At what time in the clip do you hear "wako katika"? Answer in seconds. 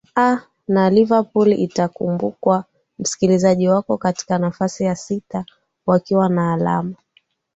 3.69-4.37